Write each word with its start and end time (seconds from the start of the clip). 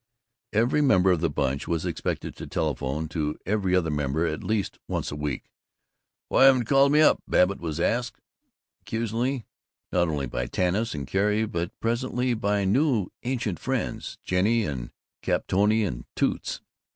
Every 0.51 0.81
member 0.81 1.11
of 1.11 1.21
the 1.21 1.29
Bunch 1.29 1.67
was 1.67 1.85
expected 1.85 2.35
to 2.37 2.47
telephone 2.47 3.07
to 3.09 3.37
every 3.45 3.75
other 3.75 3.91
member 3.91 4.25
at 4.25 4.43
least 4.43 4.79
once 4.87 5.11
a 5.11 5.15
week. 5.15 5.43
"Why 6.27 6.45
haven't 6.45 6.61
you 6.61 6.65
called 6.65 6.91
me 6.91 7.01
up?" 7.01 7.21
Babbitt 7.27 7.59
was 7.59 7.79
asked 7.79 8.19
accusingly, 8.81 9.45
not 9.91 10.07
only 10.07 10.25
by 10.25 10.47
Tanis 10.47 10.95
and 10.95 11.05
Carrie 11.05 11.45
but 11.45 11.79
presently 11.79 12.33
by 12.33 12.65
new 12.65 13.11
ancient 13.21 13.59
friends, 13.59 14.17
Jennie 14.23 14.65
and 14.65 14.89
Capitolina 15.21 15.87
and 15.87 16.05
Toots. 16.15 16.61